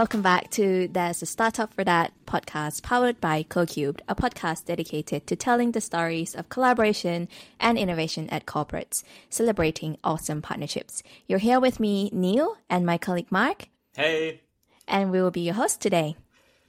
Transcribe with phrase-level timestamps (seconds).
[0.00, 5.26] welcome back to There's a Startup for That podcast powered by CoCubed, a podcast dedicated
[5.26, 7.28] to telling the stories of collaboration
[7.60, 11.02] and innovation at corporates, celebrating awesome partnerships.
[11.26, 13.68] You're here with me, Neil, and my colleague Mark.
[13.94, 14.40] Hey.
[14.88, 16.16] And we will be your host today.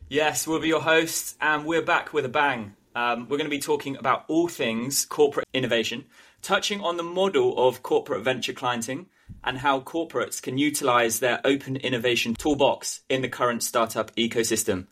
[0.09, 2.75] Yes, we'll be your hosts, and we're back with a bang.
[2.95, 6.03] Um, we're going to be talking about all things corporate innovation,
[6.41, 9.05] touching on the model of corporate venture clienting
[9.43, 14.87] and how corporates can utilize their open innovation toolbox in the current startup ecosystem.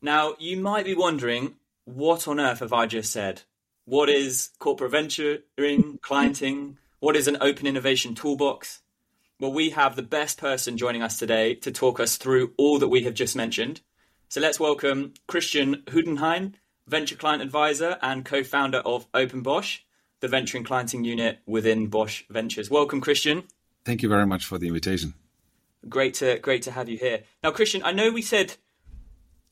[0.00, 3.42] Now, you might be wondering, what on earth have I just said?
[3.84, 5.42] What is corporate venturing,
[6.02, 6.76] clienting?
[7.00, 8.82] What is an open innovation toolbox?
[9.38, 12.88] Well, we have the best person joining us today to talk us through all that
[12.88, 13.80] we have just mentioned.
[14.28, 16.54] So let's welcome Christian Hüttenhein,
[16.86, 19.80] venture client advisor and co founder of Open Bosch
[20.19, 22.69] the venturing clienting unit within Bosch Ventures.
[22.69, 23.43] Welcome, Christian.
[23.83, 25.13] Thank you very much for the invitation.
[25.89, 27.23] Great to great to have you here.
[27.43, 28.55] Now, Christian, I know we said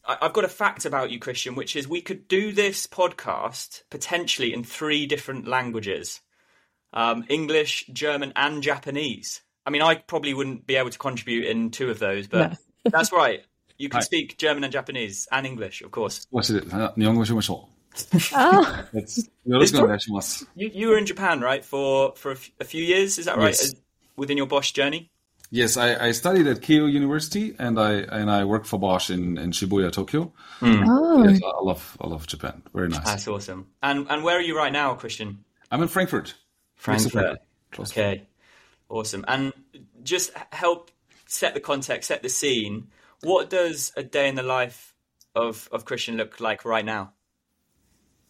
[0.05, 4.53] I've got a fact about you, Christian, which is we could do this podcast potentially
[4.53, 6.21] in three different languages:
[6.93, 9.41] um, English, German, and Japanese.
[9.65, 12.57] I mean, I probably wouldn't be able to contribute in two of those, but no.
[12.85, 13.43] that's right.
[13.77, 16.27] You can speak German and Japanese and English, of course.
[16.31, 17.72] 日本語しましょう。
[18.32, 18.84] Oh.
[20.56, 23.36] You, you were in Japan, right, for, for a, f- a few years, is that
[23.36, 23.56] right?
[23.58, 23.74] Yes.
[24.16, 25.10] Within your Bosch journey?
[25.50, 29.38] Yes, I, I, studied at Keio University and I and I worked for Bosch in,
[29.38, 30.32] in Shibuya, Tokyo.
[30.60, 30.84] Mm.
[30.88, 31.28] Oh.
[31.28, 32.62] Yes, I love I love Japan.
[32.74, 33.04] Very nice.
[33.04, 33.68] That's awesome.
[33.80, 35.44] And and where are you right now, Christian?
[35.70, 36.34] I'm in Frankfurt.
[36.74, 37.38] Frankfurt.
[37.78, 38.26] Okay.
[38.88, 39.24] Awesome.
[39.28, 39.52] And
[40.02, 40.90] just help
[41.26, 42.88] set the context, set the scene.
[43.22, 44.94] What does a day in the life
[45.34, 47.12] of, of Christian look like right now?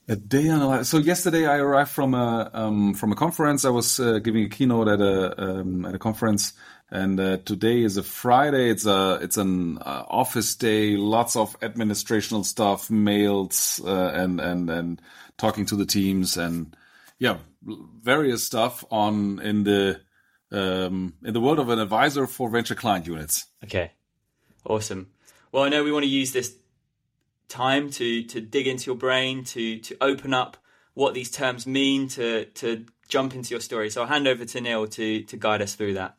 [0.07, 3.65] A day on a so yesterday I arrived from a um, from a conference.
[3.65, 6.53] I was uh, giving a keynote at a um, at a conference,
[6.91, 8.69] and uh, today is a Friday.
[8.69, 10.99] It's a it's an uh, office day.
[10.99, 15.03] Lots of administrational stuff, mails, uh, and and and
[15.39, 16.77] talking to the teams, and
[17.19, 20.03] yeah, various stuff on in the
[20.53, 23.47] um, in the world of an advisor for venture client units.
[23.65, 23.93] Okay,
[24.67, 25.13] awesome.
[25.51, 26.55] Well, I know we want to use this
[27.49, 30.57] time to to dig into your brain, to to open up
[30.95, 33.91] what these terms mean, to to jump into your story.
[33.91, 36.17] So I'll hand over to Neil to to guide us through that.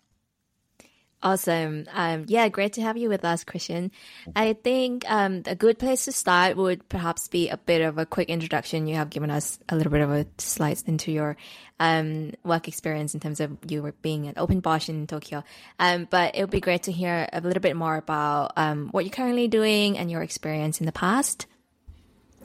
[1.25, 1.87] Awesome.
[1.91, 3.89] Um, yeah, great to have you with us, Christian.
[4.35, 8.05] I think um, a good place to start would perhaps be a bit of a
[8.05, 8.85] quick introduction.
[8.85, 11.35] You have given us a little bit of a slice into your
[11.79, 15.43] um, work experience in terms of you being at Open Bosch in Tokyo.
[15.79, 19.03] Um, but it would be great to hear a little bit more about um, what
[19.03, 21.47] you're currently doing and your experience in the past.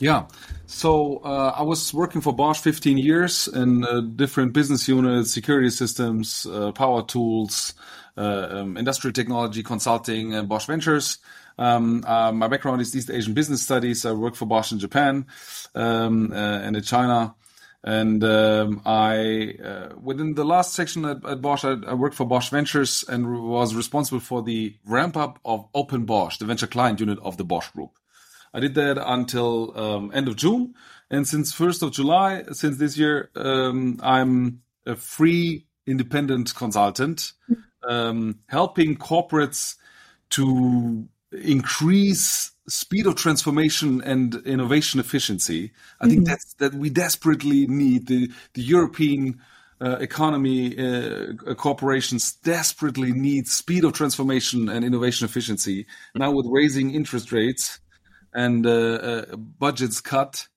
[0.00, 0.26] Yeah.
[0.66, 5.68] So uh, I was working for Bosch 15 years in uh, different business units, security
[5.68, 7.74] systems, uh, power tools,
[8.16, 11.18] uh, um, industrial technology consulting, and Bosch Ventures.
[11.58, 14.06] Um, uh, my background is East Asian business studies.
[14.06, 15.26] I work for Bosch in Japan
[15.74, 17.34] um, uh, and in China.
[17.84, 19.54] And um, I,
[20.02, 23.74] within the last section at, at Bosch, I, I, worked for Bosch Ventures and was
[23.74, 27.70] responsible for the ramp up of Open Bosch, the venture client unit of the Bosch
[27.70, 27.99] Group.
[28.52, 30.74] I did that until um, end of June,
[31.10, 37.32] and since first of July, since this year, um, I'm a free independent consultant
[37.88, 39.76] um, helping corporates
[40.30, 45.72] to increase speed of transformation and innovation efficiency.
[46.00, 46.10] I mm-hmm.
[46.10, 49.40] think that's that we desperately need the the European
[49.80, 55.86] uh, economy uh, corporations desperately need speed of transformation and innovation efficiency.
[56.14, 57.80] Now with raising interest rates
[58.32, 60.48] and uh, uh budgets cut,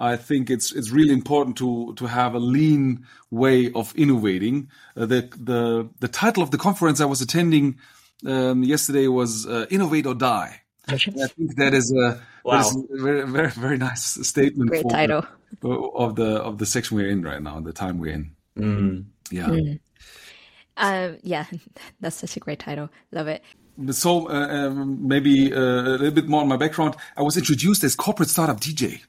[0.00, 4.70] I think it's it's really important to to have a lean way of innovating.
[4.96, 7.78] Uh, the the the title of the conference I was attending
[8.26, 12.56] um, yesterday was uh, "Innovate or Die." I think that is a, wow.
[12.56, 14.70] that is a very very very nice statement.
[14.70, 15.26] Great title
[15.60, 18.34] the, of the of the section we're in right now, the time we're in.
[18.58, 19.04] Mm.
[19.30, 19.46] Yeah.
[19.48, 19.80] Mm.
[20.78, 21.44] Uh, yeah,
[22.00, 22.88] that's such a great title.
[23.12, 23.42] Love it
[23.90, 26.96] so uh, um, maybe uh, a little bit more on my background.
[27.16, 29.00] I was introduced as corporate startup DJ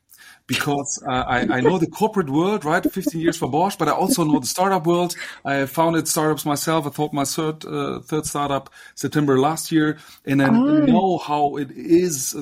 [0.47, 2.83] because uh, I, I, know the corporate world, right?
[2.83, 5.15] 15 years for Bosch, but I also know the startup world.
[5.45, 6.85] I founded startups myself.
[6.85, 9.97] I thought my third, uh, third startup September last year.
[10.25, 10.85] And I oh.
[10.85, 12.35] know how it is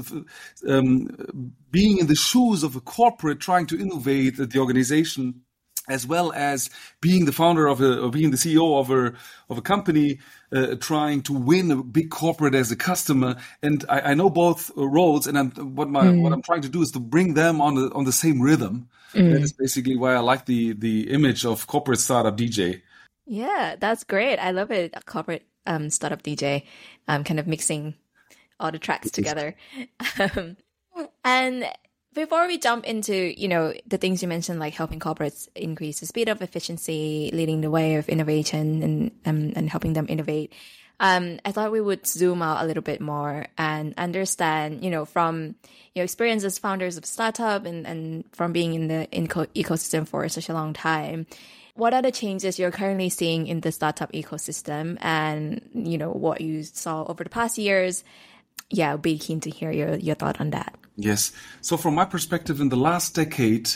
[0.67, 5.41] um, being in the shoes of a corporate trying to innovate the organization
[5.89, 6.69] as well as
[7.01, 9.13] being the founder of a, or being the CEO of a,
[9.49, 10.19] of a company,
[10.51, 13.35] uh, trying to win a big corporate as a customer.
[13.61, 16.21] And I, I know both roles, and I'm, what my mm.
[16.21, 18.89] what I'm trying to do is to bring them on the on the same rhythm.
[19.13, 19.33] Mm.
[19.33, 22.81] That is basically why I like the the image of corporate startup DJ.
[23.25, 24.37] Yeah, that's great.
[24.37, 24.93] I love it.
[25.05, 26.63] Corporate um, startup DJ,
[27.07, 27.95] um, kind of mixing
[28.59, 29.55] all the tracks together.
[30.19, 30.57] Um,
[31.23, 31.65] and
[32.13, 36.05] before we jump into you know the things you mentioned like helping corporates increase the
[36.05, 40.51] speed of efficiency leading the way of innovation and um, and helping them innovate
[40.99, 45.05] um, i thought we would zoom out a little bit more and understand you know
[45.05, 45.55] from
[45.95, 50.49] your experience as founders of startup and, and from being in the ecosystem for such
[50.49, 51.25] a long time
[51.75, 56.41] what are the changes you're currently seeing in the startup ecosystem and you know what
[56.41, 58.03] you saw over the past years?
[58.69, 61.31] Yeah i'd be keen to hear your, your thought on that Yes.
[61.61, 63.69] So from my perspective, in the last decade,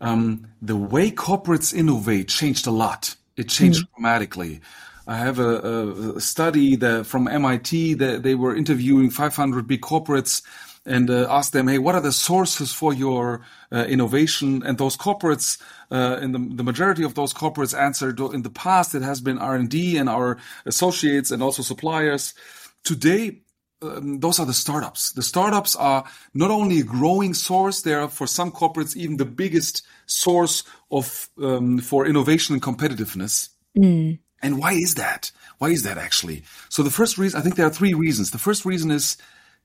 [0.00, 3.14] um, the way corporates innovate changed a lot.
[3.36, 4.02] It changed mm-hmm.
[4.02, 4.60] dramatically.
[5.06, 10.42] I have a, a study that from MIT that they were interviewing 500 big corporates
[10.84, 14.96] and uh, asked them, "Hey, what are the sources for your uh, innovation?" And those
[14.96, 15.60] corporates,
[15.90, 19.38] uh, in the, the majority of those corporates, answered, "In the past, it has been
[19.38, 22.34] R and D and our associates and also suppliers."
[22.82, 23.42] Today,
[23.82, 25.12] um, those are the startups.
[25.12, 29.24] The startups are not only a growing source; they are for some corporates even the
[29.24, 33.50] biggest source of um, for innovation and competitiveness.
[33.76, 34.18] Mm.
[34.42, 35.30] And why is that?
[35.58, 36.44] Why is that actually?
[36.68, 38.30] So the first reason, I think there are three reasons.
[38.30, 39.16] The first reason is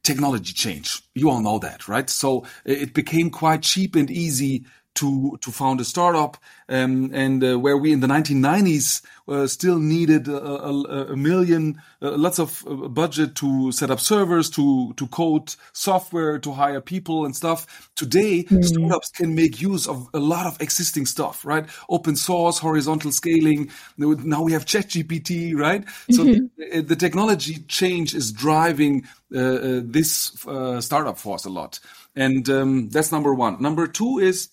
[0.03, 1.01] technology change.
[1.13, 2.09] You all know that, right?
[2.09, 4.65] So it became quite cheap and easy
[4.95, 6.37] to to found a startup,
[6.69, 11.81] um, and uh, where we in the 1990s uh, still needed a, a, a million,
[12.01, 16.81] uh, lots of uh, budget to set up servers, to to code software, to hire
[16.81, 17.89] people and stuff.
[17.95, 18.63] Today, mm.
[18.63, 21.65] startups can make use of a lot of existing stuff, right?
[21.89, 23.71] Open source, horizontal scaling.
[23.97, 25.85] Now we have ChatGPT, right?
[25.85, 26.13] Mm-hmm.
[26.13, 30.35] So the, the, technology change is driving uh, uh, this
[30.79, 31.79] startup force a lot,
[32.15, 33.61] and um, that's number one.
[33.61, 34.49] Number two is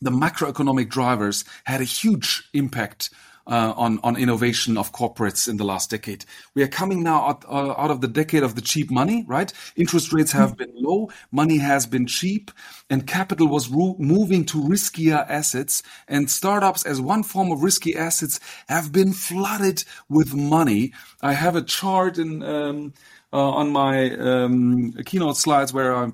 [0.00, 3.10] the macroeconomic drivers had a huge impact
[3.46, 6.24] uh, on on innovation of corporates in the last decade.
[6.54, 9.52] We are coming now out, uh, out of the decade of the cheap money, right?
[9.76, 12.50] Interest rates have been low, money has been cheap,
[12.90, 15.82] and capital was moving to riskier assets.
[16.08, 20.92] And startups, as one form of risky assets, have been flooded with money.
[21.22, 22.94] I have a chart in um,
[23.32, 26.10] uh, on my um, keynote slides where I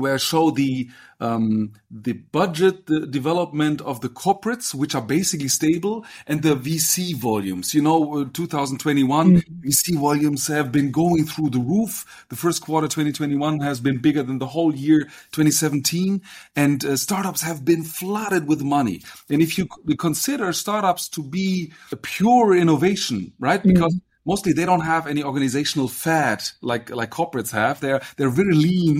[0.00, 0.88] where I show the
[1.20, 7.14] um, the budget the development of the corporates, which are basically stable, and the VC
[7.14, 7.74] volumes.
[7.74, 9.68] You know, uh, 2021 mm-hmm.
[9.68, 12.24] VC volumes have been going through the roof.
[12.30, 16.22] The first quarter 2021 has been bigger than the whole year 2017,
[16.56, 19.02] and uh, startups have been flooded with money.
[19.28, 19.68] And if you
[19.98, 23.62] consider startups to be a pure innovation, right?
[23.62, 26.40] Because mm-hmm mostly they don't have any organizational fat
[26.70, 27.74] like like corporates have.
[27.84, 28.98] They're they're very lean.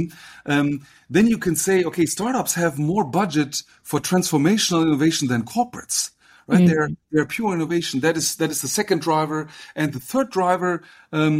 [0.53, 0.69] Um,
[1.15, 3.53] then you can say, okay, startups have more budget
[3.91, 6.11] for transformational innovation than corporates.
[6.50, 6.62] Right?
[6.62, 6.69] Mm.
[6.71, 8.00] They're they're pure innovation.
[8.00, 9.41] That is that is the second driver,
[9.81, 10.73] and the third driver,
[11.12, 11.35] um,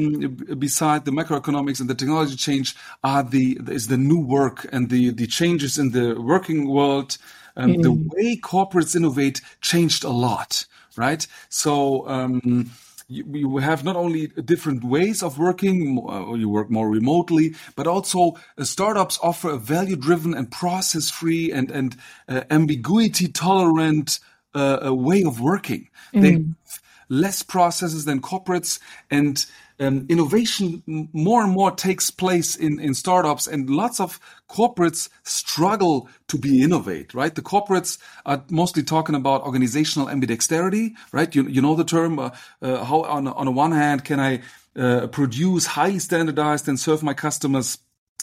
[0.66, 2.69] beside the macroeconomics and the technology change,
[3.02, 7.10] are the is the new work and the the changes in the working world.
[7.56, 7.82] Um, mm.
[7.86, 10.50] The way corporates innovate changed a lot,
[10.96, 11.22] right?
[11.48, 11.72] So.
[12.16, 12.70] Um,
[13.10, 18.36] you, have not only different ways of working, uh, you work more remotely, but also
[18.56, 21.96] uh, startups offer a value driven and process free and, and
[22.28, 24.20] uh, ambiguity tolerant
[24.54, 25.88] uh, way of working.
[26.14, 26.22] Mm.
[26.22, 28.79] They have less processes than corporates
[29.10, 29.44] and
[29.81, 36.08] um, innovation more and more takes place in, in startups and lots of corporates struggle
[36.29, 37.34] to be innovate, right?
[37.34, 41.34] The corporates are mostly talking about organizational ambidexterity, right?
[41.34, 44.43] You, you know the term, uh, uh, how on, on the one hand can I
[44.77, 47.79] uh, produce highly standardized and serve my customers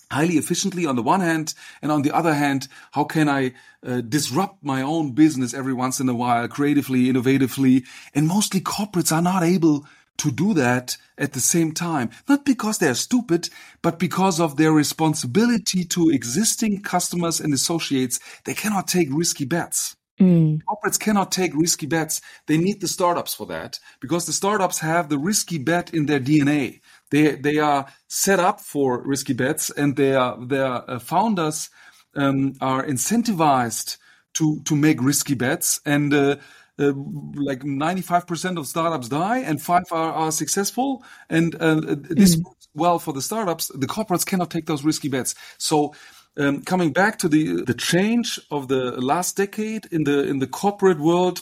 [0.10, 3.54] highly efficiently on the one hand, and on the other hand, how can I
[3.86, 7.86] uh, disrupt my own business every once in a while, creatively, innovatively?
[8.16, 9.86] And mostly corporates are not able
[10.18, 13.50] to do that at the same time, not because they're stupid,
[13.82, 18.20] but because of their responsibility to existing customers and associates.
[18.46, 19.96] They cannot take risky bets.
[20.20, 20.62] Mm.
[20.64, 22.22] Corporates cannot take risky bets.
[22.48, 26.20] They need the startups for that because the startups have the risky bet in their
[26.20, 26.82] DNA.
[27.12, 31.70] They they are set up for risky bets, and their their uh, founders
[32.16, 33.98] um, are incentivized
[34.34, 35.80] to to make risky bets.
[35.86, 36.38] And uh,
[36.80, 36.94] uh,
[37.34, 41.04] like 95% of startups die and five are, are successful.
[41.30, 42.44] And uh, this mm.
[42.46, 43.72] works well for the startups.
[43.74, 45.36] The corporates cannot take those risky bets.
[45.58, 45.94] So
[46.38, 50.48] um, coming back to the the change of the last decade in the in the
[50.48, 51.42] corporate world,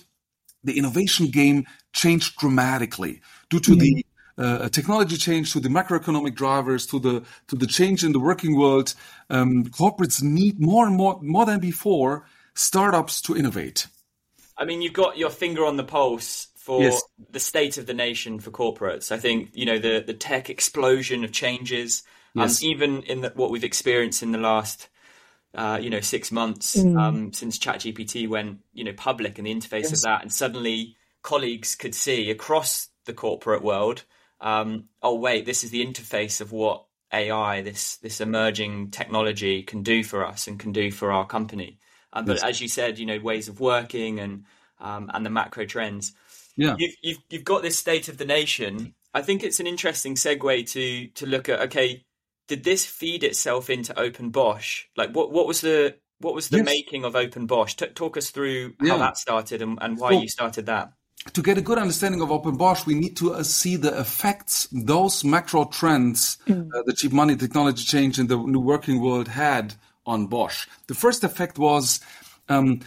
[0.64, 3.80] the innovation game changed dramatically due to mm.
[3.80, 4.06] the
[4.38, 8.58] uh, technology change, to the macroeconomic drivers, to the to the change in the working
[8.58, 8.94] world.
[9.30, 13.88] Um, corporates need more and more more than before startups to innovate.
[14.58, 17.04] I mean, you've got your finger on the pulse for Yes.
[17.32, 19.12] the state of the nation for corporates.
[19.12, 22.62] I think you know the the tech explosion of changes, Yes.
[22.64, 24.90] um, even in the, what we've experienced in the last.
[25.54, 29.94] Uh, you know, six months um, since ChatGPT went, you know, public and the interface
[29.94, 34.04] of that, and suddenly colleagues could see across the corporate world,
[34.42, 39.82] um, oh wait, this is the interface of what AI, this this emerging technology, can
[39.82, 41.80] do for us and can do for our company.
[42.16, 44.46] Um, but as you said, you know, ways of working and
[44.80, 46.14] um, and the macro trends.
[46.56, 46.76] Yeah.
[46.80, 48.96] You've, you've you've got this state of the nation.
[49.14, 52.06] I think it's an interesting segue to to look at okay,
[52.48, 54.86] did this feed itself into Open Bosch?
[54.96, 56.66] Like what what was the what was the Yes.
[56.66, 57.74] making of Open Bosch?
[57.76, 58.98] T- talk us through how Yeah.
[58.98, 60.94] that started and, and why So- you started that.
[61.34, 64.68] to get a good understanding of Open Bosch, we need to uh, see the effects
[64.72, 66.54] those macro trends, uh,
[66.86, 69.74] the cheap money technology change in the new working world had
[70.06, 70.68] on Bosch.
[70.88, 72.00] The first effect was
[72.50, 72.82] um,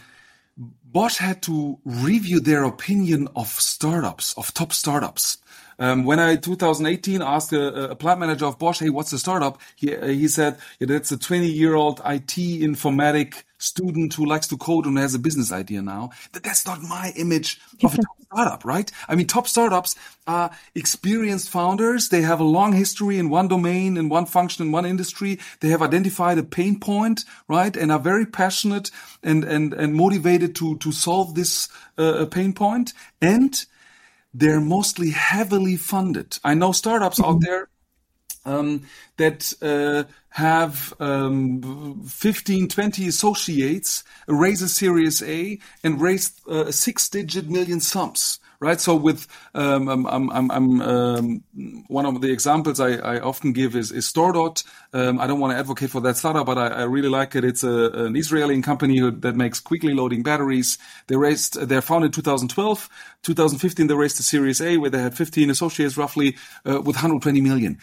[0.83, 5.37] Bosch had to review their opinion of startups, of top startups.
[5.79, 9.59] Um, when I 2018 asked a, a plant manager of Bosch, "Hey, what's a startup?"
[9.77, 14.47] He uh, he said, yeah, "That's a 20 year old IT informatic student who likes
[14.47, 18.17] to code and has a business idea now." That's not my image of a top
[18.23, 18.91] startup, right?
[19.07, 19.95] I mean, top startups
[20.27, 22.09] are experienced founders.
[22.09, 25.39] They have a long history in one domain, in one function, in one industry.
[25.61, 28.91] They have identified a pain point, right, and are very passionate
[29.23, 33.65] and and and motivated to to solve this uh, pain point and
[34.33, 36.37] they're mostly heavily funded.
[36.43, 37.69] I know startups out there
[38.45, 38.83] um,
[39.17, 47.49] that uh, have um, 15, 20 associates, raise a Series A, and raise uh, six-digit
[47.49, 48.39] million sums.
[48.61, 48.81] Right.
[48.81, 49.25] So with
[49.55, 51.43] um, I'm, I'm, I'm, I'm um,
[51.87, 54.65] one of the examples I, I often give is, is StoreDot.
[54.91, 57.45] Um, I don't want to advocate for that startup, but I, I really like it.
[57.45, 60.77] It's a, an Israeli company who, that makes quickly loading batteries.
[61.07, 62.89] They raised, they're founded in 2012.
[63.23, 66.35] 2015, they raised a Series A where they had 15 associates roughly
[66.65, 67.79] uh, with 120 million.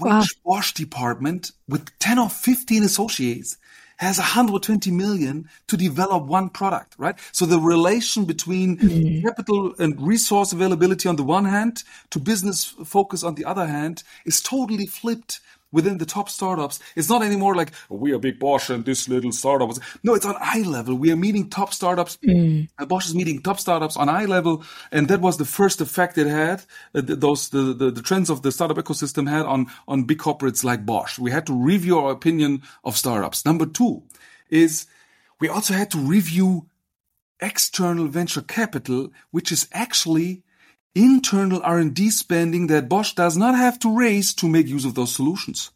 [0.00, 0.24] Which Wow.
[0.44, 3.58] Bosch department with 10 or 15 associates
[4.00, 7.16] has 120 million to develop one product, right?
[7.32, 9.20] So the relation between hmm.
[9.20, 14.02] capital and resource availability on the one hand to business focus on the other hand
[14.24, 15.40] is totally flipped
[15.72, 16.80] within the top startups.
[16.96, 19.68] It's not anymore like "Oh, we are big Bosch and this little startup.
[19.68, 20.94] was-" No, it's on eye level.
[20.94, 22.18] We are meeting top startups.
[22.78, 26.18] Uh, Bosch is meeting top startups on eye level, and that was the first effect
[26.18, 26.64] it had.
[26.94, 30.64] Uh, those the, the the trends of the startup ecosystem had on on big corporates
[30.64, 31.18] like Bosch.
[31.18, 33.44] We had to review our opinion of startups.
[33.44, 34.02] Number two
[34.48, 34.86] is
[35.40, 36.66] we also had to review
[37.40, 40.42] external venture capital, which is actually
[40.94, 45.14] internal R&D spending that Bosch does not have to raise to make use of those
[45.14, 45.70] solutions.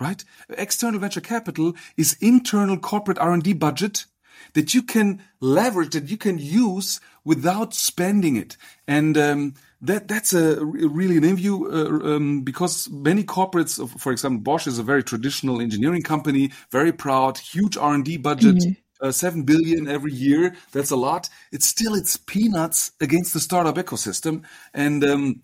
[0.00, 0.24] Right?
[0.50, 4.06] External venture capital is internal corporate R&D budget
[4.54, 8.56] that you can leverage, that you can use without spending it.
[8.88, 14.12] And um, that that's a re- really an interview uh, um, because many corporates, for
[14.12, 18.62] example, Bosch is a very traditional engineering company, very proud, huge R&D budget.
[19.02, 20.54] Uh, seven billion every year.
[20.70, 21.28] That's a lot.
[21.50, 25.42] It's still it's peanuts against the startup ecosystem, and um,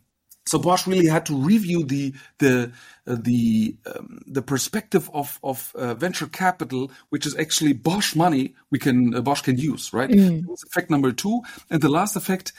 [0.48, 2.72] so Bosch really had to review the the
[3.06, 8.54] uh, the um, the perspective of of uh, venture capital, which is actually Bosch money
[8.70, 9.92] we can uh, Bosch can use.
[9.92, 10.10] Right.
[10.46, 12.52] Was effect number two, and the last effect,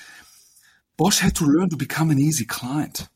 [0.97, 3.07] Bosch had to learn to become an easy client.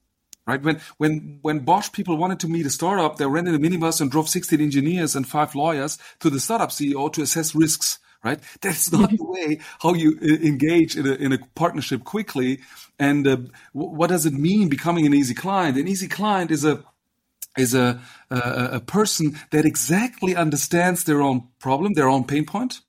[0.46, 4.02] Right when when when Bosch people wanted to meet a startup, they rented a minibus
[4.02, 8.00] and drove 16 engineers and five lawyers to the startup CEO to assess risks.
[8.24, 12.60] Right, that's not the way how you uh, engage in a in a partnership quickly.
[13.00, 13.38] And uh,
[13.72, 15.78] what does it mean becoming an easy client?
[15.78, 16.84] An easy client is a
[17.58, 22.82] is a, a a person that exactly understands their own problem, their own pain point,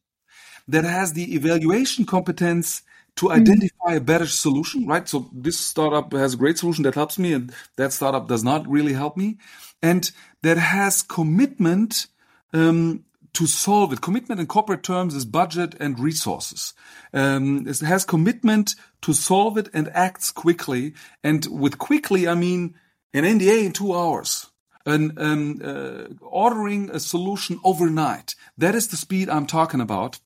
[0.67, 2.83] that has the evaluation competence
[3.16, 5.09] to identify a better solution, right?
[5.09, 8.68] So this startup has a great solution that helps me and that startup does not
[8.68, 9.38] really help me.
[9.83, 10.11] And
[10.42, 12.09] that has commitment,
[12.52, 13.04] um,
[13.35, 14.00] to solve it.
[14.00, 16.73] Commitment in corporate terms is budget and resources.
[17.12, 20.94] Um, it has commitment to solve it and acts quickly.
[21.23, 22.76] And with quickly, I mean
[23.12, 24.47] an NDA in two hours.
[24.87, 28.35] And um, uh, ordering a solution overnight.
[28.59, 30.21] That is the speed I'm talking about.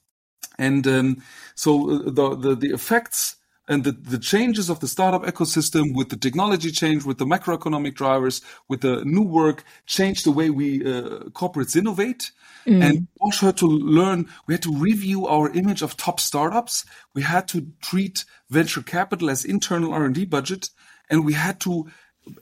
[0.58, 1.22] And um,
[1.54, 3.36] so uh, the, the the effects
[3.68, 7.94] and the, the changes of the startup ecosystem with the technology change, with the macroeconomic
[7.94, 12.32] drivers, with the new work, change the way we uh, corporates innovate.
[12.66, 16.84] And Bosch had to learn, we had to review our image of top startups.
[17.14, 20.70] We had to treat venture capital as internal R&D budget.
[21.10, 21.88] And we had to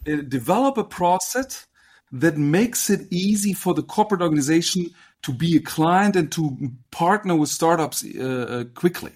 [0.07, 1.67] uh, develop a process
[2.13, 4.91] that makes it easy for the corporate organization
[5.23, 6.57] to be a client and to
[6.91, 9.13] partner with startups uh, uh, quickly.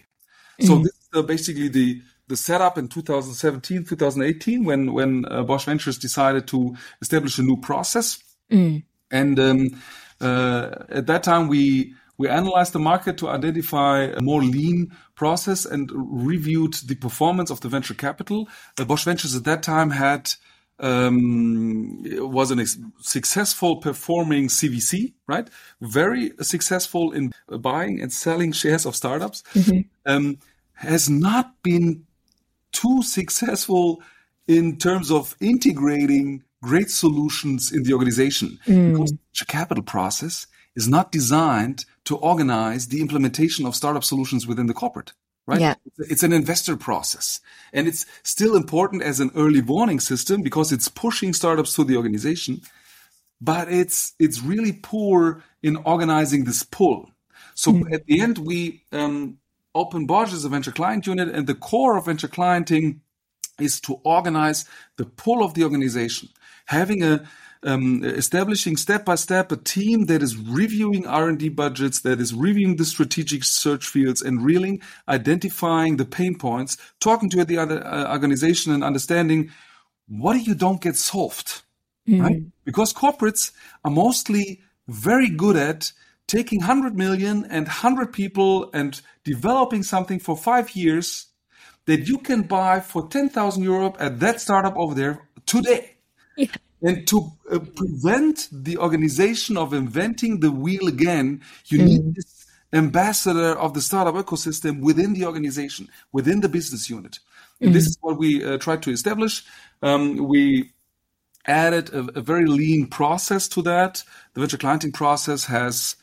[0.61, 5.65] So this is uh, basically the the setup in 2017, 2018, when when uh, Bosch
[5.65, 8.23] Ventures decided to establish a new process.
[8.51, 8.85] Mm.
[9.11, 9.83] And um,
[10.21, 15.65] uh, at that time, we we analyzed the market to identify a more lean process
[15.65, 18.49] and reviewed the performance of the venture capital.
[18.79, 20.35] Uh, Bosch Ventures at that time had
[20.81, 22.03] um,
[22.37, 22.67] was a
[23.01, 25.49] successful performing CVC, right?
[25.81, 29.43] Very successful in buying and selling shares of startups.
[29.55, 29.81] Mm-hmm.
[30.07, 30.39] Um,
[30.75, 32.07] has not been
[32.73, 34.03] too successful
[34.49, 38.93] in terms of integrating great solutions in the organization Mm.
[38.93, 44.67] because the capital process is not designed to organize the implementation of startup solutions within
[44.67, 45.13] the corporate
[45.51, 45.61] right?
[45.61, 45.75] Yeah.
[45.99, 47.41] it's an investor process.
[47.73, 51.97] And it's still important as an early warning system because it's pushing startups to the
[51.97, 52.63] organization
[53.41, 57.11] but it's it's really poor in organizing this pull.
[57.55, 59.39] So at the end we um,
[59.75, 63.01] open Bosch as a venture client unit and the core of venture clienting
[63.59, 64.65] is to organize
[64.97, 66.29] the pull of the organization,
[66.67, 67.29] having a
[67.63, 72.77] um, establishing step by step a team that is reviewing R&D budgets, that is reviewing
[72.77, 78.11] the strategic search fields, and really identifying the pain points, talking to the other uh,
[78.13, 79.51] organization, and understanding
[80.09, 81.63] what you don't get solved,
[82.07, 82.43] right?
[82.65, 83.53] Because corporates
[83.85, 85.93] are mostly very good at
[86.27, 91.27] taking 100 million and 100 people and developing something for five years
[91.87, 95.97] that you can buy for 10,000 euro at that startup over there today.
[96.37, 96.47] Yeah.
[96.83, 103.59] And to uh, prevent the organization of inventing the wheel again, you need this ambassador
[103.59, 107.19] of the startup ecosystem within the organization, within the business unit.
[107.61, 109.45] And this is what we uh, tried to establish.
[109.83, 110.73] Um, we
[111.47, 114.03] added a, a very lean process to that.
[114.35, 115.97] The venture clienting process has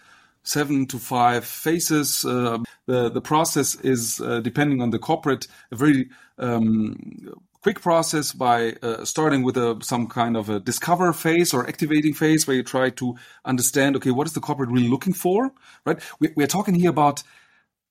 [0.43, 2.23] seven to five phases.
[2.25, 8.33] Uh, the the process is uh, depending on the corporate a very um, quick process
[8.33, 12.55] by uh, starting with a some kind of a discover phase or activating phase where
[12.55, 15.51] you try to understand okay what is the corporate really looking for
[15.85, 17.23] right we, we're talking here about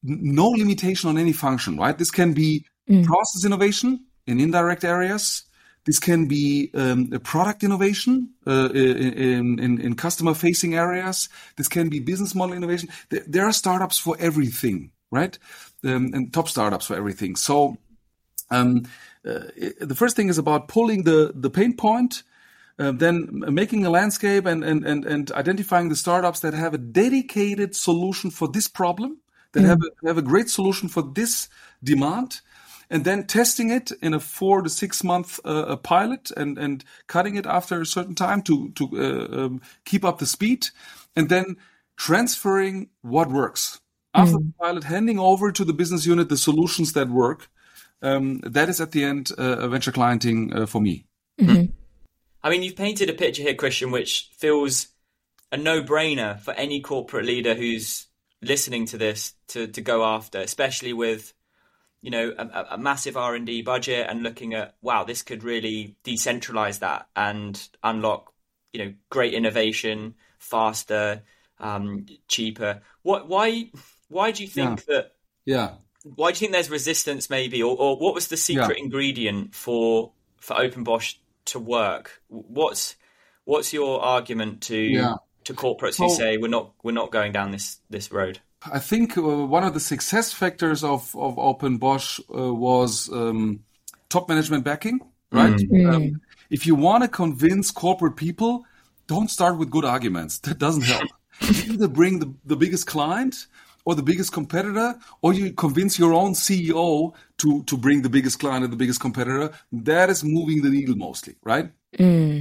[0.02, 2.64] no limitation on any function right this can be
[3.04, 5.46] process innovation in indirect areas
[5.86, 11.28] this can be um, a product innovation uh, in, in, in customer facing areas.
[11.56, 12.88] This can be business model innovation.
[13.08, 15.38] There, there are startups for everything, right?
[15.84, 17.36] Um, and top startups for everything.
[17.36, 17.76] So
[18.50, 18.88] um,
[19.26, 22.22] the first thing is about pulling the, the pain point,
[22.78, 26.78] uh, then making a landscape and, and, and, and identifying the startups that have a
[26.78, 29.18] dedicated solution for this problem,
[29.52, 31.48] that have, a, have a great solution for this
[31.82, 32.40] demand
[32.90, 37.36] and then testing it in a four to six month uh, pilot and and cutting
[37.36, 40.66] it after a certain time to to uh, um, keep up the speed,
[41.14, 41.56] and then
[41.96, 43.80] transferring what works
[44.14, 47.50] after the pilot, handing over to the business unit the solutions that work.
[48.06, 51.06] Um, that is at the end uh, venture clienting uh, for me.
[51.40, 54.88] I mean, you've painted a picture here, Christian, which feels
[55.50, 58.06] a no-brainer for any corporate leader who's
[58.40, 61.32] listening to this to, to go after, especially with
[62.02, 65.42] you know a, a massive R and D budget and looking at wow, this could
[65.42, 68.32] really decentralize that and unlock
[68.72, 71.22] you know great innovation faster,
[71.58, 72.82] um, cheaper.
[73.02, 73.70] What why
[74.08, 75.14] why do you think that
[75.44, 75.70] Yeah.
[76.14, 78.84] Why do you think there's resistance maybe or, or what was the secret Yeah.
[78.84, 81.14] ingredient for for open bosch
[81.46, 82.94] to work what's
[83.44, 85.14] what's your argument to Yeah.
[85.44, 88.40] to corporates who say we're not we're not going down this this road
[88.72, 93.60] I think uh, one of the success factors of, of Open Bosch uh, was um,
[94.08, 94.98] top management backing,
[95.30, 95.60] right?
[95.86, 98.64] Um, if you want to convince corporate people,
[99.06, 100.38] don't start with good arguments.
[100.42, 101.04] That doesn't help.
[101.40, 103.46] you either bring the, the biggest client
[103.86, 108.40] or the biggest competitor, or you convince your own CEO to, to bring the biggest
[108.40, 109.52] client and the biggest competitor.
[109.72, 111.70] That is moving the needle mostly, right?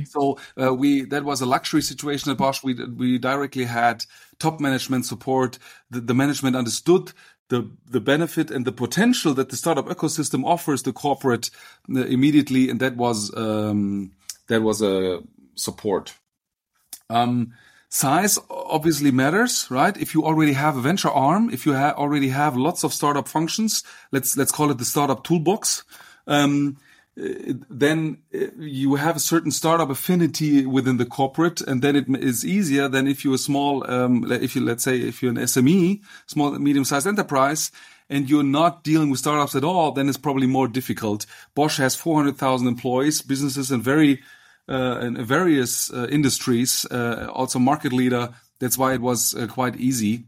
[0.06, 2.64] So uh, we that was a luxury situation at Bosch.
[2.64, 4.04] We we directly had
[4.40, 5.60] top management support.
[5.92, 7.14] The, the management understood
[7.50, 11.52] the the benefit and the potential that the startup ecosystem offers the corporate
[11.96, 14.12] uh, immediately, and that was um,
[14.48, 15.22] that was a
[15.56, 16.16] support.
[17.10, 17.54] Um,
[17.96, 19.96] size obviously matters, right?
[19.96, 23.28] If you already have a venture arm, if you ha- already have lots of startup
[23.28, 25.84] functions, let's let's call it the startup toolbox.
[26.28, 26.78] Um,
[27.16, 32.44] then uh, you have a certain startup affinity within the corporate, and then it is
[32.44, 36.02] easier than if you're a small, um, if you let's say if you're an SME,
[36.26, 37.72] small medium-sized enterprise,
[38.10, 41.26] and you're not dealing with startups at all, then it's probably more difficult.
[41.56, 44.22] Bosch has 400,000 employees, businesses in very
[44.68, 48.34] in various uh, industries, uh, also market leader.
[48.60, 50.26] That's why it was uh, quite easy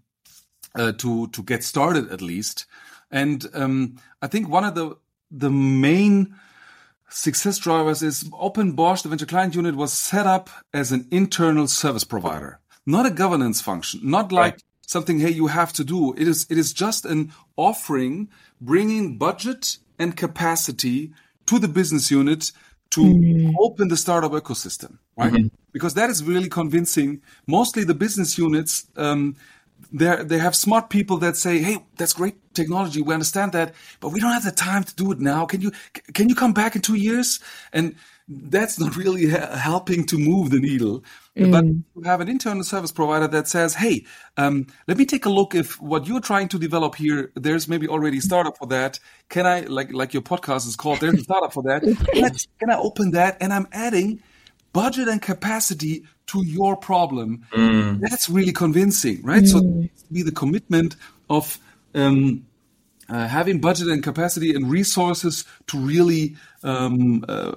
[0.76, 2.65] uh, to to get started at least.
[3.10, 4.97] And um, I think one of the
[5.32, 6.36] the main
[7.10, 11.67] success drivers is Open Bosch, the venture client unit was set up as an internal
[11.67, 14.63] service provider, not a governance function, not like right.
[14.86, 16.13] something, hey, you have to do.
[16.13, 21.13] It is, it is just an offering, bringing budget and capacity
[21.45, 22.52] to the business unit
[22.91, 23.54] to mm.
[23.60, 25.32] open the startup ecosystem, right?
[25.32, 25.47] Mm-hmm.
[25.71, 27.21] Because that is really convincing.
[27.45, 29.36] Mostly the business units, um,
[29.91, 33.02] they they have smart people that say, "Hey, that's great technology.
[33.02, 35.45] We understand that, but we don't have the time to do it now.
[35.45, 35.71] Can you
[36.13, 37.39] can you come back in two years?"
[37.73, 37.95] And
[38.28, 41.04] that's not really helping to move the needle.
[41.38, 41.52] Mm.
[41.52, 45.30] But you have an internal service provider that says, "Hey, um, let me take a
[45.30, 49.00] look if what you're trying to develop here, there's maybe already a startup for that.
[49.30, 51.00] Can I like like your podcast is called?
[51.00, 51.84] There's a startup for that.
[52.13, 53.38] Can I, can I open that?
[53.42, 54.22] And I'm adding."
[54.74, 57.44] budget and capacity to your problem.
[57.52, 58.00] Mm.
[58.00, 59.42] That's really convincing, right?
[59.42, 59.48] Mm.
[59.48, 60.96] So be the commitment
[61.32, 61.58] of
[61.96, 62.46] um,
[63.10, 67.54] uh, having budget and capacity and resources to really um, uh,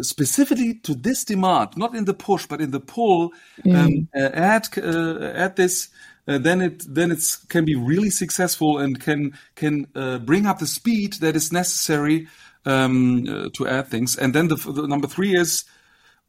[0.00, 3.32] specifically to this demand, not in the push but in the pull,
[3.64, 3.74] mm.
[3.76, 5.88] um, uh, add uh, add this.
[6.26, 10.58] Uh, then it then it's can be really successful and can can uh, bring up
[10.58, 12.26] the speed that is necessary
[12.64, 14.16] um, to add things.
[14.16, 15.64] And then the, the number three is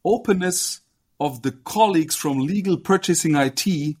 [0.04, 0.80] openness
[1.18, 3.96] of the colleagues from legal purchasing IT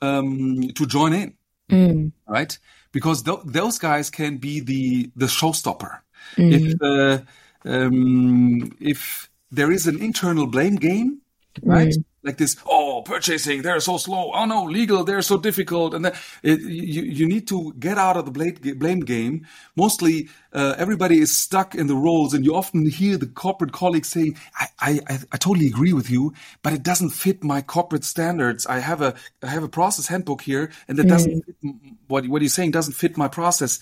[0.00, 1.34] um, to join in,
[1.70, 2.12] mm.
[2.28, 2.56] right?
[2.92, 6.00] Because th- those guys can be the the showstopper.
[6.36, 6.52] Mm.
[6.52, 7.24] If uh,
[7.64, 11.20] um, if there is an internal blame game,
[11.62, 11.88] right?
[11.88, 12.04] Mm.
[12.22, 14.32] Like this oh purchasing they're so slow.
[14.32, 15.92] Oh no legal they're so difficult.
[15.92, 19.46] And then it, you, you need to get out of the blame game.
[19.76, 24.08] Mostly uh, everybody is stuck in the roles and you often hear the corporate colleagues
[24.08, 28.66] saying I, I, I totally agree with you but it doesn't fit my corporate standards.
[28.66, 31.10] I have a i have a process handbook here and that mm.
[31.10, 31.74] doesn't fit,
[32.08, 33.80] what, what you're saying doesn't fit my process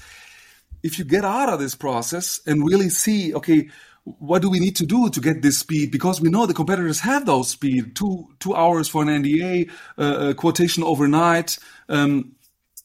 [0.83, 3.69] if you get out of this process and really see okay
[4.05, 5.93] what do we need to do to get this speed?
[5.93, 10.35] Because we know the competitors have those speed two two hours for an NDA, uh,
[10.35, 11.59] quotation overnight.
[11.89, 12.35] Um,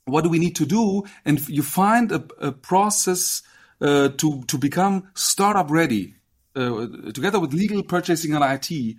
[0.05, 1.03] what do we need to do?
[1.25, 3.41] And you find a, a process
[3.81, 6.13] uh, to to become startup ready,
[6.55, 8.67] uh, together with legal purchasing and IT.
[8.67, 8.97] Th-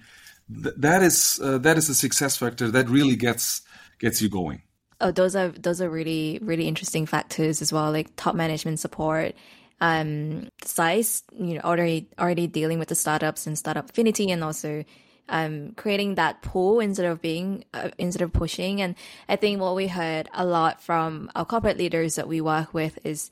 [0.77, 3.63] that is uh, that is a success factor that really gets
[4.01, 4.63] gets you going.
[5.01, 9.35] Oh, those are those are really really interesting factors as well, like top management support
[9.81, 14.85] um, size, you know, already already dealing with the startups and startup affinity, and also
[15.29, 18.83] um, creating that pull instead of being uh, instead of pushing.
[18.83, 18.97] And
[19.29, 22.99] I think what we heard a lot from our corporate leaders that we work with
[23.05, 23.31] is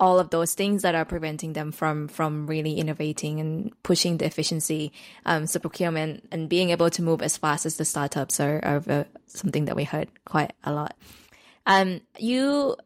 [0.00, 4.26] all of those things that are preventing them from from really innovating and pushing the
[4.26, 4.92] efficiency.
[5.26, 8.82] Um, so procurement and being able to move as fast as the startups are, are
[8.88, 10.96] uh, something that we heard quite a lot.
[11.66, 12.76] Um, you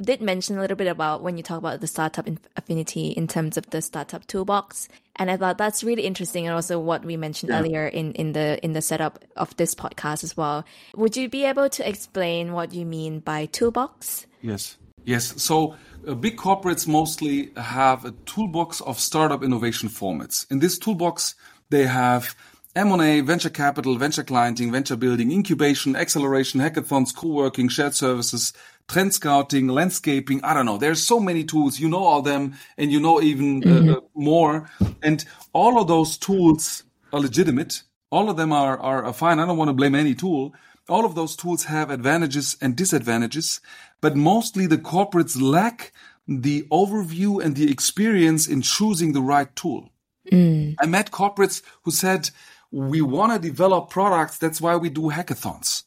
[0.00, 3.56] did mention a little bit about when you talk about the startup affinity in terms
[3.56, 7.50] of the startup toolbox and i thought that's really interesting and also what we mentioned
[7.50, 7.58] yeah.
[7.58, 11.44] earlier in, in the in the setup of this podcast as well would you be
[11.44, 15.74] able to explain what you mean by toolbox yes yes so
[16.14, 21.34] big corporates mostly have a toolbox of startup innovation formats in this toolbox
[21.70, 22.36] they have
[22.76, 28.52] M&A, venture capital, venture clienting, venture building, incubation, acceleration, hackathons, co-working, shared services,
[28.86, 30.44] trend scouting, landscaping.
[30.44, 30.76] I don't know.
[30.76, 31.80] There's so many tools.
[31.80, 33.90] You know all them and you know even uh, mm-hmm.
[33.94, 34.70] uh, more.
[35.02, 37.82] And all of those tools are legitimate.
[38.10, 39.40] All of them are, are fine.
[39.40, 40.54] I don't want to blame any tool.
[40.88, 43.60] All of those tools have advantages and disadvantages,
[44.00, 45.92] but mostly the corporates lack
[46.28, 49.90] the overview and the experience in choosing the right tool.
[50.30, 50.76] Mm.
[50.80, 52.30] I met corporates who said,
[52.70, 54.38] we want to develop products.
[54.38, 55.84] That's why we do hackathons.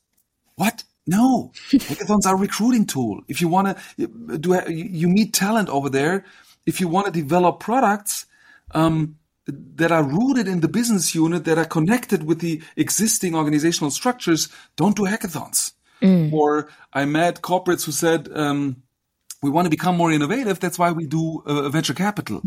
[0.56, 0.84] What?
[1.06, 3.22] No, hackathons are recruiting tool.
[3.28, 6.26] If you want to do, you meet talent over there.
[6.66, 8.26] If you want to develop products
[8.72, 9.18] um,
[9.76, 14.50] that are rooted in the business unit, that are connected with the existing organizational structures,
[14.76, 15.74] don't do hackathons.
[16.02, 16.32] Mm.
[16.32, 18.84] Or I met corporates who said, um,
[19.42, 20.60] we want to become more innovative.
[20.60, 22.42] That's why we do uh, venture capital.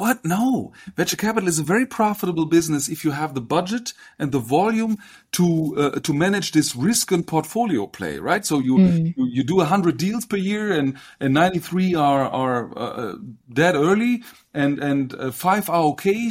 [0.00, 0.24] What?
[0.24, 0.72] No.
[0.96, 4.96] Venture capital is a very profitable business if you have the budget and the volume
[5.32, 8.46] to uh, to manage this risk and portfolio play, right?
[8.46, 9.14] So you mm.
[9.14, 13.16] you, you, do 100 deals per year and and 93 are are uh, uh,
[13.52, 14.22] dead early
[14.54, 16.30] and and uh, 5 are okay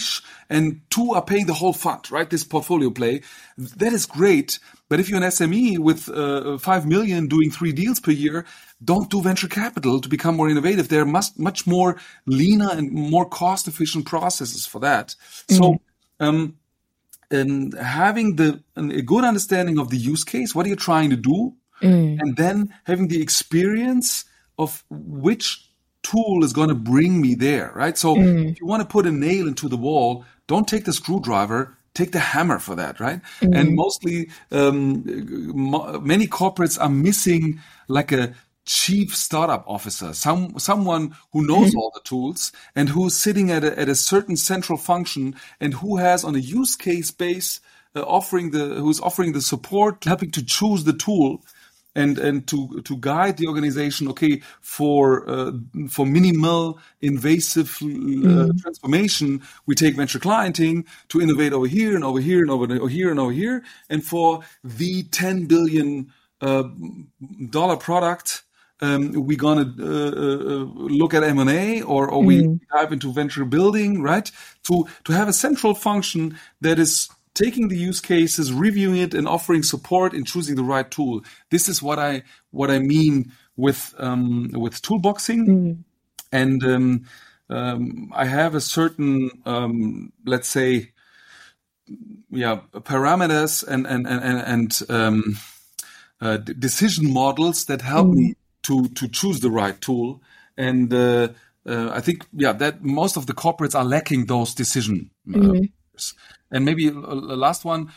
[0.50, 2.30] and 2 are paying the whole fund, right?
[2.30, 3.22] This portfolio play.
[3.58, 4.58] That is great,
[4.90, 8.46] but if you're an SME with uh, 5 million doing 3 deals per year,
[8.84, 10.88] don't do venture capital to become more innovative.
[10.88, 15.16] There are much, much more leaner and more cost efficient processes for that.
[15.48, 15.56] Mm-hmm.
[15.56, 15.82] So,
[16.20, 16.58] um,
[17.32, 21.16] and having the a good understanding of the use case, what are you trying to
[21.16, 22.20] do, mm.
[22.20, 24.26] and then having the experience
[24.58, 25.66] of which
[26.02, 27.98] tool is going to bring me there, right?
[27.98, 31.78] So if you want to put a nail into the wall, don't take the screwdriver,
[31.94, 33.22] take the hammer for that, right?
[33.42, 35.04] And mostly, um,
[35.54, 38.34] mo- many corporates are missing like a
[38.70, 43.80] chief startup officer, some someone who knows all the tools and who's sitting at a,
[43.80, 47.62] at a certain central function and who has on a use case base
[47.96, 51.44] uh, offering the who's offering the support, helping to choose the tool
[51.96, 55.52] and and to to guide the organization okay for uh,
[55.90, 59.42] for minimal invasive uh, transformation.
[59.66, 63.20] We take venture clienting to innovate over here and over here and over here and
[63.20, 63.64] over here.
[63.90, 66.66] And for the 10 billion uh,
[67.50, 68.44] dollar product
[68.82, 74.02] um, we're gonna uh, uh, look at M&A or, or we dive into venture building,
[74.02, 74.32] right?
[74.66, 79.28] To to have a central function that is taking the use cases, reviewing it, and
[79.28, 81.22] offering support in choosing the right tool.
[81.50, 85.84] This is what I what I mean with um, with toolboxing,
[86.32, 87.06] and um,
[87.50, 90.92] um, I have a certain um, let's say
[92.30, 95.38] yeah parameters and and and and, and um,
[96.22, 98.36] uh, decision models that help me
[98.70, 100.22] to to choose the right tool.
[100.58, 101.30] And uh,
[101.66, 105.54] uh, I think yeah that most of the corporates are lacking those decision uh,
[106.52, 107.92] and maybe a, a last one.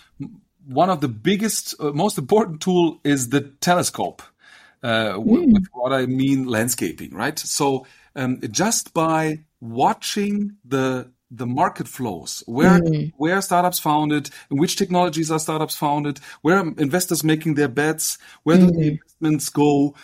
[0.66, 4.22] One of the biggest uh, most important tool is the telescope
[4.82, 7.38] uh, w- with what I mean landscaping right?
[7.38, 12.78] So um, just by watching the the market flows where
[13.16, 18.18] where startups founded in which technologies are startups founded where are investors making their bets
[18.42, 19.94] where do the investments go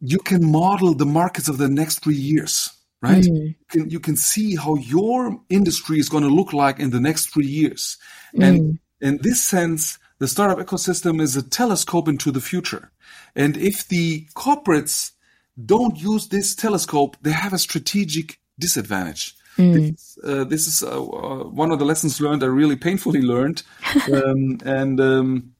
[0.00, 3.24] you can model the markets of the next three years right?
[3.24, 6.98] You, can, you can see how your industry is going to look like in the
[6.98, 7.98] next three years.
[8.40, 12.90] And in this sense the startup ecosystem is a telescope into the future.
[13.34, 15.12] And if the corporates
[15.64, 19.34] don't use this telescope they have a strategic disadvantage.
[19.72, 23.62] This, uh, this is uh, uh, one of the lessons learned I really painfully learned,
[24.12, 25.54] um, and um,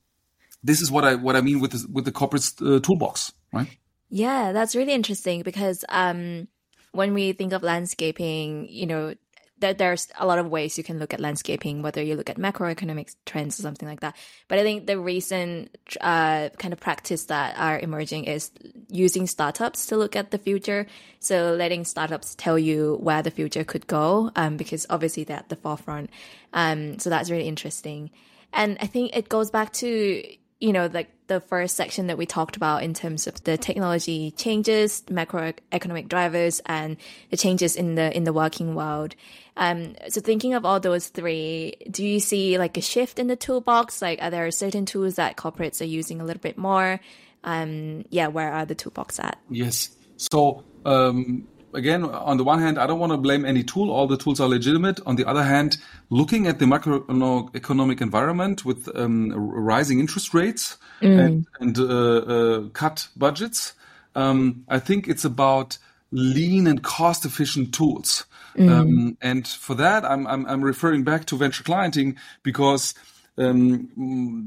[0.62, 3.68] this is what I what I mean with the, with the corporate uh, toolbox, right?
[4.08, 6.48] Yeah, that's really interesting because um,
[6.92, 9.14] when we think of landscaping, you know,
[9.58, 12.36] there, there's a lot of ways you can look at landscaping, whether you look at
[12.36, 14.14] macroeconomic trends or something like that.
[14.48, 18.50] But I think the recent uh, kind of practice that are emerging is
[18.88, 20.86] using startups to look at the future.
[21.20, 25.48] So letting startups tell you where the future could go, um, because obviously they're at
[25.48, 26.10] the forefront.
[26.52, 28.10] Um, so that's really interesting.
[28.52, 30.22] And I think it goes back to
[30.60, 34.30] you know, like the first section that we talked about in terms of the technology
[34.32, 36.96] changes, macroeconomic drivers, and
[37.30, 39.14] the changes in the in the working world.
[39.56, 43.36] Um, so thinking of all those three, do you see like a shift in the
[43.36, 44.00] toolbox?
[44.00, 47.00] Like, are there certain tools that corporates are using a little bit more?
[47.44, 49.38] Um, yeah, where are the toolbox at?
[49.50, 49.90] Yes.
[50.16, 53.90] So um, again, on the one hand, I don't want to blame any tool.
[53.90, 54.98] All the tools are legitimate.
[55.06, 55.78] On the other hand,
[56.10, 60.78] looking at the macroeconomic environment with um, rising interest rates
[61.20, 63.74] and, and uh, uh, cut budgets,
[64.14, 65.78] um, I think it's about
[66.10, 68.24] lean and cost efficient tools.
[68.58, 72.94] Um, and for that, I'm, I'm, I'm referring back to venture clienting because
[73.36, 73.90] um,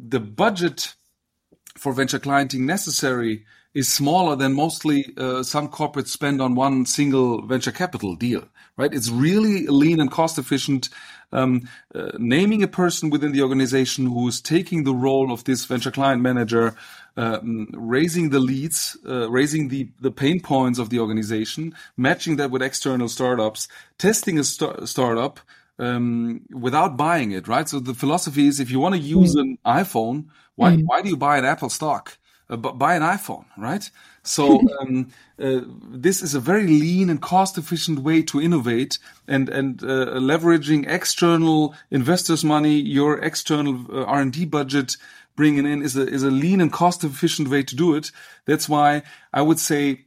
[0.10, 0.96] the budget
[1.78, 7.42] for venture clienting necessary is smaller than mostly uh, some corporates spend on one single
[7.46, 8.44] venture capital deal,
[8.78, 8.94] right?
[8.94, 10.90] It's really lean and cost efficient.
[11.32, 15.92] Um, uh, naming a person within the organization who's taking the role of this venture
[15.92, 16.76] client manager,
[17.18, 22.50] um, raising the leads, uh, raising the, the pain points of the organization, matching that
[22.50, 23.68] with external startups,
[24.00, 25.40] testing a st- startup,
[25.78, 27.70] um, without buying it, right?
[27.70, 31.18] So the philosophy is if you want to use an iPhone, why, why do you
[31.18, 32.18] buy an Apple stock?
[32.50, 33.90] Uh, buy an iPhone, right?
[34.24, 35.10] So um,
[35.40, 40.88] uh, this is a very lean and cost-efficient way to innovate, and and uh, leveraging
[40.88, 44.98] external investors' money, your external uh, R and D budget,
[45.36, 48.12] bringing in is a is a lean and cost-efficient way to do it.
[48.46, 50.06] That's why I would say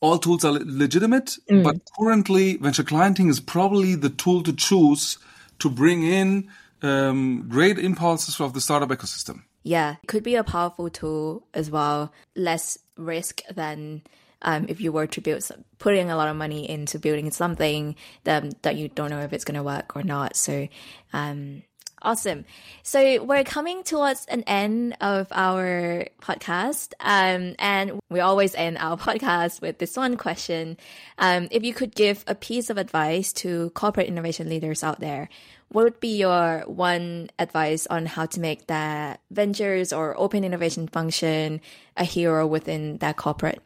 [0.00, 5.18] all tools are le- legitimate, but currently venture clienting is probably the tool to choose
[5.58, 6.48] to bring in
[6.82, 9.42] um, great impulses of the startup ecosystem.
[9.66, 12.12] Yeah, it could be a powerful tool as well.
[12.36, 14.02] Less risk than
[14.42, 17.96] um, if you were to build some, putting a lot of money into building something
[18.22, 20.36] that that you don't know if it's going to work or not.
[20.36, 20.68] So,
[21.12, 21.64] um,
[22.00, 22.44] awesome.
[22.84, 28.96] So we're coming towards an end of our podcast, um, and we always end our
[29.08, 30.76] podcast with this one question:
[31.18, 35.28] um, If you could give a piece of advice to corporate innovation leaders out there,
[35.68, 40.86] what would be your one advice on how to make that ventures or open innovation
[40.88, 41.60] function
[41.96, 43.60] a hero within that corporate?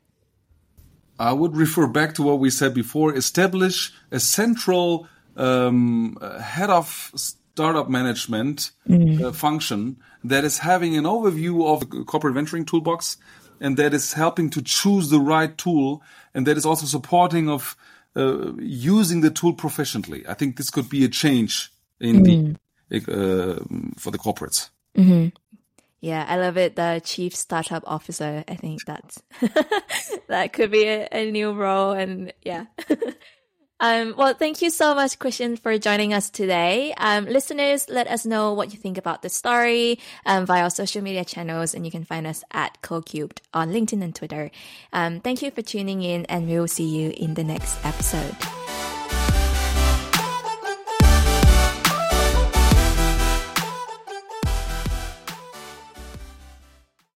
[1.19, 3.15] I would refer back to what we said before.
[3.15, 9.21] Establish a central um, head of startup management mm.
[9.23, 13.19] uh, function that is having an overview of the corporate venturing toolbox
[13.61, 17.77] and that is helping to choose the right tool and that is also supporting of
[18.17, 20.27] uh, using the tool proficiently.
[20.27, 22.57] I think this could be a change in mm.
[22.89, 23.59] the uh,
[23.99, 24.71] for the corporates.
[24.97, 25.29] Mm-hmm.
[26.01, 26.77] Yeah, I love it.
[26.77, 28.43] The chief startup officer.
[28.49, 29.23] I think that's
[30.29, 32.67] that could be a, a new role, and yeah.
[33.81, 36.93] Um, well, thank you so much, Christian, for joining us today.
[36.99, 41.03] Um, listeners, let us know what you think about the story um, via our social
[41.03, 44.51] media channels, and you can find us at Co:cubed on LinkedIn and Twitter.
[44.93, 48.37] Um, thank you for tuning in, and we will see you in the next episode.